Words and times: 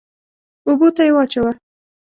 اوبو 0.67 0.87
ته 0.95 1.01
يې 1.07 1.11
واچوه. 1.15 1.51